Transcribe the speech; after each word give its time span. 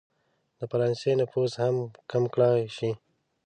د 0.59 0.61
فرانسې 0.71 1.11
نفوذ 1.21 1.51
هم 1.63 1.75
کم 2.11 2.23
کړه 2.33 2.49
شي. 2.75 2.91